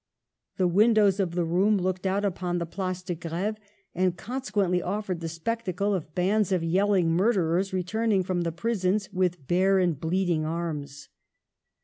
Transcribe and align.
The 0.57 0.67
windows 0.67 1.19
of 1.19 1.35
the 1.35 1.45
room 1.45 1.77
looked 1.77 2.07
out 2.07 2.25
upon 2.25 2.57
the 2.57 2.65
Place 2.65 3.03
de 3.03 3.13
Gr£ve, 3.15 3.57
and 3.93 4.17
consequently 4.17 4.81
offered 4.81 5.19
the 5.19 5.29
spectacle 5.29 5.93
of 5.93 6.15
bands 6.15 6.51
of 6.51 6.63
yelling 6.63 7.11
murderers 7.11 7.71
returning 7.71 8.23
from 8.23 8.41
the 8.41 8.51
prisons" 8.51 9.13
with 9.13 9.45
bare 9.45 9.77
and 9.77 10.01
bleeding 10.01 10.43
arms." 10.43 11.09